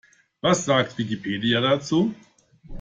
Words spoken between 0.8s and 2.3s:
Wikipedia dazu?